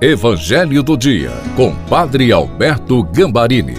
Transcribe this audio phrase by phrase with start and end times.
[0.00, 3.74] Evangelho do Dia, com Padre Alberto Gambarini.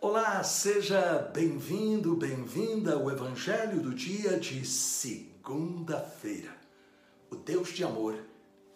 [0.00, 6.56] Olá, seja bem-vindo, bem-vinda ao Evangelho do Dia de segunda-feira.
[7.30, 8.14] O Deus de amor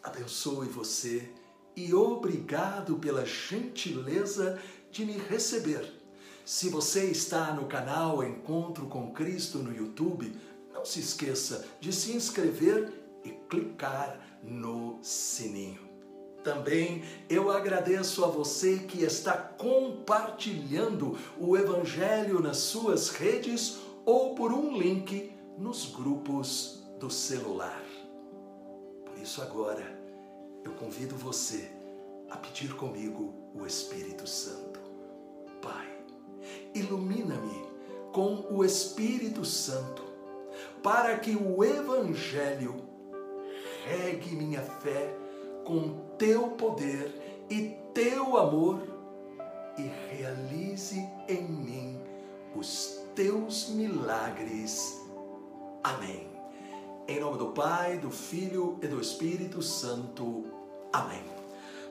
[0.03, 1.30] abençoe você
[1.75, 4.61] e obrigado pela gentileza
[4.93, 6.04] de me receber.
[6.45, 10.36] Se você está no canal Encontro com Cristo no YouTube,
[10.75, 12.93] não se esqueça de se inscrever
[13.25, 15.80] e clicar no sininho.
[16.43, 24.52] Também eu agradeço a você que está compartilhando o Evangelho nas suas redes ou por
[24.52, 27.82] um link nos grupos do celular.
[29.07, 29.99] Por isso, agora,
[30.63, 31.71] eu convido você
[32.28, 34.78] a pedir comigo o Espírito Santo.
[35.62, 36.03] Pai,
[36.75, 37.64] ilumina-me
[38.12, 40.02] com o Espírito Santo,
[40.82, 42.77] para que o Evangelho
[43.86, 45.14] regue minha fé
[45.64, 48.82] com teu poder e teu amor
[49.78, 52.00] e realize em mim
[52.54, 55.00] os teus milagres.
[55.82, 56.28] Amém.
[57.06, 60.44] Em nome do Pai, do Filho e do Espírito Santo.
[60.92, 61.44] Amém.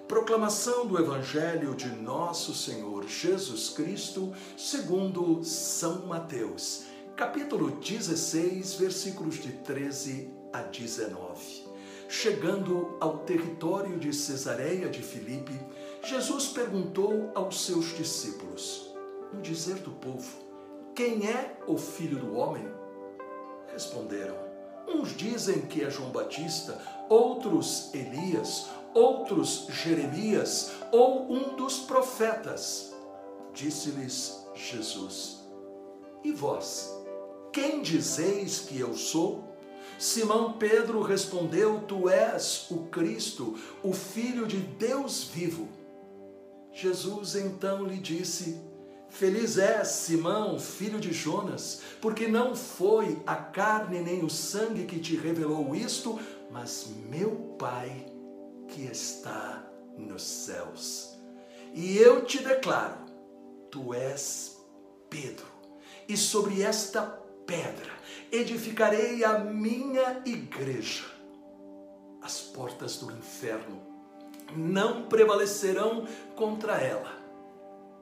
[0.07, 6.83] Proclamação do Evangelho de Nosso Senhor Jesus Cristo, segundo São Mateus,
[7.15, 11.63] capítulo 16, versículos de 13 a 19.
[12.09, 15.57] Chegando ao território de Cesareia de Filipe,
[16.03, 18.93] Jesus perguntou aos seus discípulos:
[19.33, 20.37] No dizer do povo,
[20.93, 22.67] quem é o filho do homem?
[23.71, 24.35] Responderam:
[24.85, 26.77] Uns dizem que é João Batista,
[27.09, 32.93] outros Elias, outros Jeremias ou um dos profetas.
[33.53, 35.39] Disse-lhes Jesus:
[36.23, 36.89] E vós,
[37.51, 39.43] quem dizeis que eu sou?
[39.97, 45.67] Simão Pedro respondeu: Tu és o Cristo, o Filho de Deus vivo.
[46.71, 48.59] Jesus então lhe disse:
[49.09, 54.99] Feliz és, Simão, filho de Jonas, porque não foi a carne nem o sangue que
[54.99, 56.19] te revelou isto,
[56.51, 58.12] mas meu Pai
[58.67, 59.63] que está
[59.97, 61.17] nos céus.
[61.73, 62.97] E eu te declaro:
[63.71, 64.57] tu és
[65.09, 65.47] Pedro,
[66.07, 67.01] e sobre esta
[67.45, 67.91] pedra
[68.31, 71.05] edificarei a minha igreja.
[72.21, 73.81] As portas do inferno
[74.55, 77.11] não prevalecerão contra ela.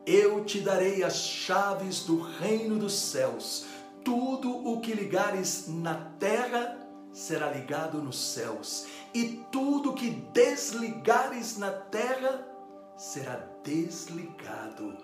[0.05, 3.65] Eu te darei as chaves do reino dos céus.
[4.03, 6.77] Tudo o que ligares na terra
[7.13, 12.47] será ligado nos céus, e tudo que desligares na terra
[12.95, 14.97] será desligado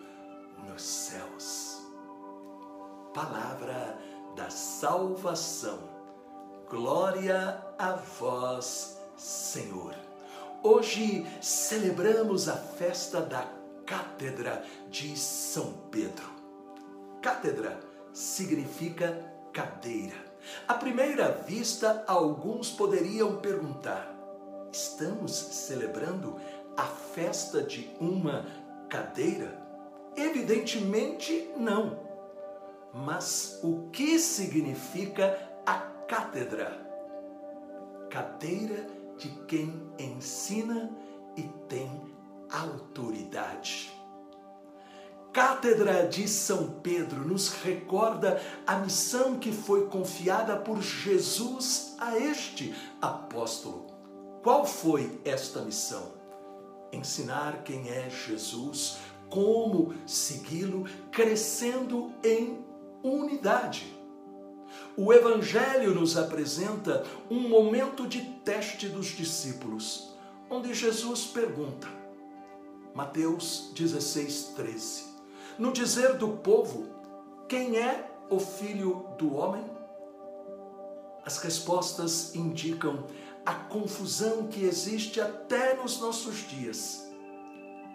[0.68, 1.82] nos céus.
[3.14, 3.98] Palavra
[4.36, 5.80] da salvação.
[6.70, 9.96] Glória a vós, Senhor.
[10.64, 13.48] Hoje celebramos a festa da
[13.86, 16.30] Cátedra de São Pedro.
[17.22, 17.80] Cátedra
[18.12, 20.16] significa cadeira.
[20.68, 24.14] À primeira vista, alguns poderiam perguntar:
[24.72, 26.40] estamos celebrando
[26.76, 28.46] a festa de uma
[28.90, 29.66] cadeira?
[30.16, 32.00] Evidentemente não.
[32.94, 35.76] Mas o que significa a
[36.08, 36.86] cátedra?
[38.10, 38.88] Cadeira
[39.18, 40.90] de quem ensina
[41.36, 42.02] e tem
[42.50, 43.87] autoridade.
[45.38, 52.74] Cátedra de São Pedro nos recorda a missão que foi confiada por Jesus a este
[53.00, 53.86] apóstolo.
[54.42, 56.12] Qual foi esta missão?
[56.92, 58.98] Ensinar quem é Jesus,
[59.30, 62.66] como segui-lo, crescendo em
[63.04, 63.96] unidade.
[64.98, 70.18] O Evangelho nos apresenta um momento de teste dos discípulos,
[70.50, 71.88] onde Jesus pergunta,
[72.96, 75.17] Mateus 16, 13
[75.58, 76.88] no dizer do povo:
[77.48, 79.64] quem é o filho do homem?
[81.26, 83.06] As respostas indicam
[83.46, 87.06] a confusão que existe até nos nossos dias.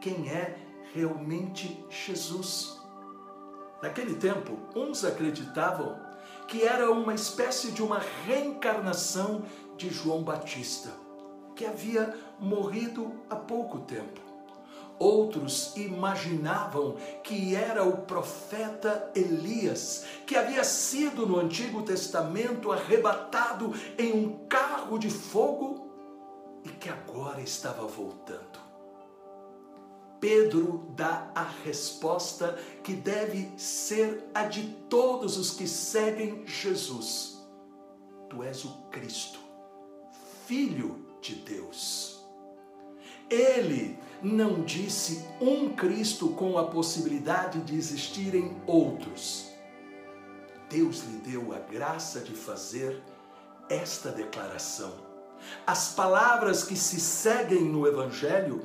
[0.00, 0.58] Quem é
[0.92, 2.80] realmente Jesus?
[3.82, 5.98] Naquele tempo, uns acreditavam
[6.46, 9.44] que era uma espécie de uma reencarnação
[9.76, 10.90] de João Batista,
[11.56, 14.31] que havia morrido há pouco tempo.
[14.98, 24.12] Outros imaginavam que era o profeta Elias, que havia sido no Antigo Testamento arrebatado em
[24.12, 25.90] um carro de fogo
[26.64, 28.62] e que agora estava voltando.
[30.22, 37.44] Pedro dá a resposta que deve ser a de todos os que seguem Jesus.
[38.30, 39.40] Tu és o Cristo,
[40.46, 42.11] Filho de Deus.
[43.32, 49.48] Ele não disse um Cristo com a possibilidade de existirem outros.
[50.68, 53.02] Deus lhe deu a graça de fazer
[53.70, 54.92] esta declaração.
[55.66, 58.62] As palavras que se seguem no Evangelho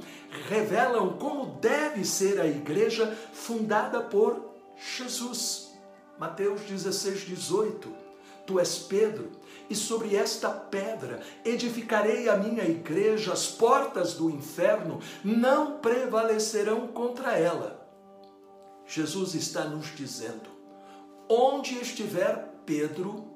[0.49, 5.71] revelam como deve ser a igreja fundada por Jesus.
[6.19, 8.06] Mateus 16, 18.
[8.47, 9.29] Tu és Pedro,
[9.69, 17.38] e sobre esta pedra edificarei a minha igreja, as portas do inferno não prevalecerão contra
[17.38, 17.85] ela.
[18.85, 20.49] Jesus está nos dizendo:
[21.27, 23.27] onde estiver Pedro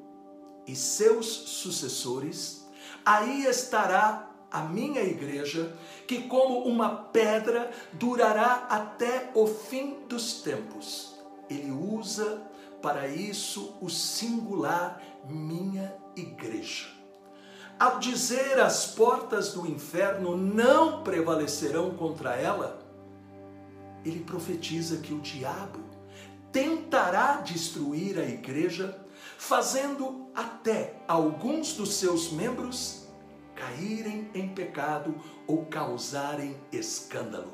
[0.66, 2.66] e seus sucessores,
[3.06, 5.76] aí estará a minha igreja,
[6.08, 11.16] que como uma pedra durará até o fim dos tempos.
[11.50, 12.50] Ele usa
[12.82, 16.88] para isso o singular minha igreja.
[17.80, 22.80] Ao dizer as portas do inferno não prevalecerão contra ela,
[24.06, 25.80] ele profetiza que o diabo
[26.52, 29.00] tentará destruir a igreja,
[29.38, 33.08] fazendo até alguns dos seus membros
[33.56, 35.16] caírem em pecado
[35.48, 37.52] ou causarem escândalo.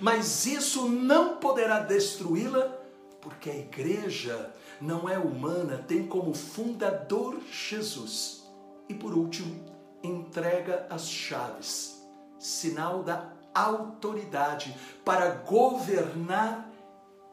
[0.00, 2.76] Mas isso não poderá destruí-la,
[3.20, 8.44] porque a igreja não é humana, tem como fundador Jesus.
[8.88, 9.64] E por último,
[10.02, 12.02] entrega as chaves,
[12.38, 16.70] sinal da autoridade para governar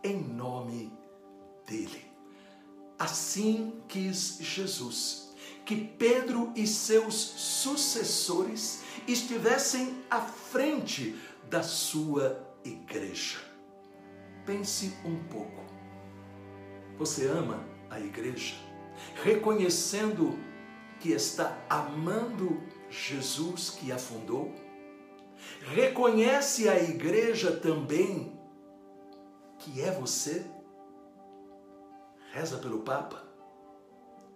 [0.03, 0.91] em nome
[1.65, 2.05] dele.
[2.97, 5.25] Assim quis Jesus
[5.65, 11.19] que Pedro e seus sucessores estivessem à frente
[11.49, 13.39] da sua igreja.
[14.45, 15.74] Pense um pouco.
[16.97, 18.55] Você ama a igreja,
[19.23, 20.39] reconhecendo
[20.99, 24.53] que está amando Jesus que a fundou?
[25.73, 28.39] Reconhece a igreja também
[29.59, 30.45] que é você?
[32.31, 33.23] Reza pelo Papa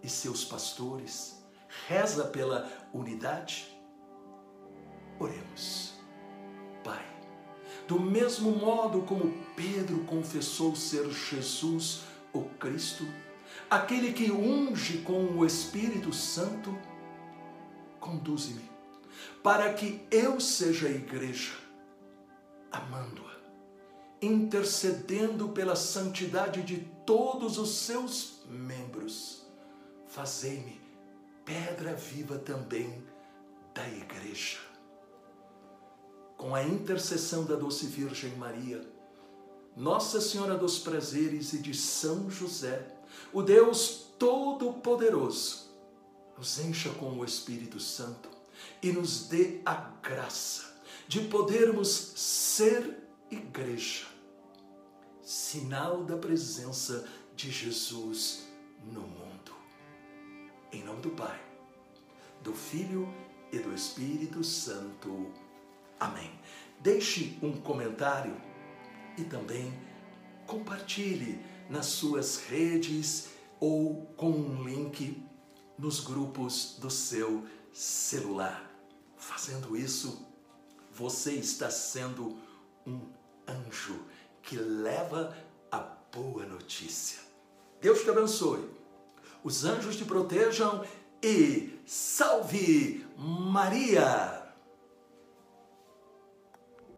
[0.01, 1.43] e seus pastores,
[1.87, 3.67] reza pela unidade.
[5.19, 5.93] Oremos.
[6.83, 7.05] Pai,
[7.87, 12.03] do mesmo modo como Pedro confessou ser Jesus
[12.33, 13.05] o Cristo,
[13.69, 16.77] aquele que unge com o Espírito Santo,
[17.99, 18.69] conduze-me
[19.43, 21.53] para que eu seja a igreja,
[22.71, 23.35] amando-a,
[24.21, 29.45] intercedendo pela santidade de todos os seus membros.
[30.07, 30.79] Fazei-me
[31.45, 33.03] pedra viva também
[33.73, 34.59] da igreja.
[36.37, 38.81] Com a intercessão da doce Virgem Maria,
[39.79, 42.85] nossa Senhora dos Prazeres e de São José,
[43.31, 45.69] o Deus Todo-Poderoso,
[46.37, 48.29] nos encha com o Espírito Santo
[48.83, 52.99] e nos dê a graça de podermos ser
[53.31, 54.05] igreja,
[55.23, 58.49] sinal da presença de Jesus
[58.83, 59.53] no mundo.
[60.73, 61.41] Em nome do Pai,
[62.43, 63.07] do Filho
[63.49, 65.31] e do Espírito Santo.
[65.97, 66.31] Amém.
[66.81, 68.49] Deixe um comentário
[69.19, 69.73] e também
[70.47, 71.39] compartilhe
[71.69, 73.27] nas suas redes
[73.59, 75.21] ou com um link
[75.77, 78.69] nos grupos do seu celular.
[79.17, 80.25] Fazendo isso,
[80.91, 82.37] você está sendo
[82.87, 83.01] um
[83.47, 83.99] anjo
[84.41, 85.35] que leva
[85.71, 87.19] a boa notícia.
[87.81, 88.67] Deus te abençoe.
[89.43, 90.83] Os anjos te protejam
[91.21, 94.38] e salve Maria!